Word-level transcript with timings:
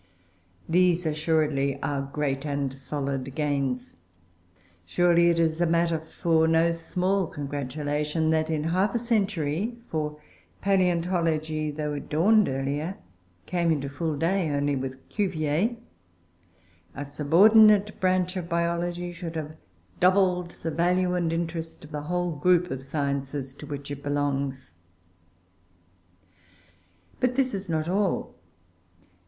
These 0.67 1.05
assuredly 1.05 1.79
are 1.83 2.01
great 2.11 2.43
and 2.43 2.73
solid 2.73 3.35
gains. 3.35 3.93
Surely 4.83 5.29
it 5.29 5.37
is 5.37 5.61
matter 5.61 5.99
for 5.99 6.47
no 6.47 6.71
small 6.71 7.27
congratulation 7.27 8.31
that 8.31 8.49
in 8.49 8.63
half 8.63 8.95
a 8.95 8.97
century 8.97 9.77
(for 9.91 10.17
palaeontology, 10.63 11.69
though 11.75 11.93
it 11.93 12.09
dawned 12.09 12.49
earlier, 12.49 12.97
came 13.45 13.71
into 13.71 13.89
full 13.89 14.15
day 14.17 14.49
only 14.49 14.75
with 14.75 15.07
Cuvier) 15.09 15.75
a 16.95 17.05
subordinate 17.05 17.99
branch 17.99 18.35
of 18.35 18.49
biology 18.49 19.11
should 19.11 19.35
have 19.35 19.55
doubled 19.99 20.55
the 20.63 20.71
value 20.71 21.13
and 21.13 21.29
the 21.29 21.35
interest 21.35 21.85
of 21.85 21.91
the 21.91 22.01
whole 22.09 22.31
group 22.31 22.71
of 22.71 22.81
sciences 22.81 23.53
to 23.53 23.67
which 23.67 23.91
it 23.91 24.01
belongs. 24.01 24.73
But 27.19 27.35
this 27.35 27.53
is 27.53 27.69
not 27.69 27.87
all. 27.87 28.33